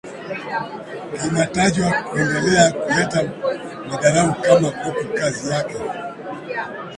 kinatajwa 1.21 1.91
kuendelea 2.09 2.71
kuleta 2.71 3.23
madhara 3.89 4.25
makubwa 4.25 4.69
huku 4.73 5.13
kazi 5.17 5.49
yake 5.51 5.77